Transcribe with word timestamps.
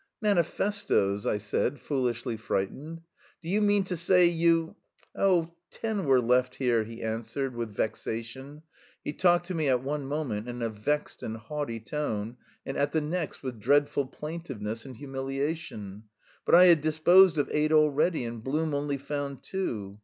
"Manifestoes!" 0.19 1.27
I 1.27 1.37
said, 1.37 1.79
foolishly 1.79 2.35
frightened. 2.35 3.01
"Do 3.39 3.47
you 3.49 3.61
mean 3.61 3.83
to 3.83 3.95
say 3.95 4.25
you..." 4.25 4.75
"Oh, 5.15 5.51
ten 5.69 6.05
were 6.05 6.19
left 6.19 6.55
here," 6.55 6.83
he 6.83 7.03
answered 7.03 7.53
with 7.55 7.69
vexation 7.69 8.63
(he 9.05 9.13
talked 9.13 9.45
to 9.45 9.53
me 9.53 9.69
at 9.69 9.83
one 9.83 10.07
moment 10.07 10.49
in 10.49 10.63
a 10.63 10.69
vexed 10.71 11.21
and 11.21 11.37
haughty 11.37 11.79
tone 11.79 12.37
and 12.65 12.77
at 12.77 12.93
the 12.93 13.01
next 13.01 13.43
with 13.43 13.59
dreadful 13.59 14.07
plaintiveness 14.07 14.87
and 14.87 14.97
humiliation), 14.97 16.05
"but 16.47 16.55
I 16.55 16.65
had 16.65 16.81
disposed 16.81 17.37
of 17.37 17.47
eight 17.51 17.71
already, 17.71 18.23
and 18.23 18.43
Blum 18.43 18.73
only 18.73 18.97
found 18.97 19.43
two." 19.43 19.99